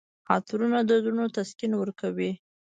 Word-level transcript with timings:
عطرونه 0.33 0.79
د 0.85 0.91
زړونو 1.03 1.25
تسکین 1.37 1.71
ورکوي. 1.77 2.31